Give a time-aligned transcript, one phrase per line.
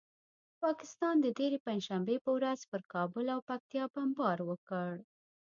[0.63, 4.91] پاکستان د تېرې پنجشنبې په ورځ پر کابل او پکتیکا بمبار وکړ.